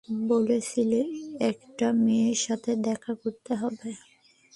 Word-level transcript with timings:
বলছিল, 0.29 0.91
একটা 1.49 1.87
মেয়ের 2.03 2.39
সাথে 2.45 2.71
দেখা 2.87 3.13
করতে 3.15 3.51
যাবে। 3.61 3.89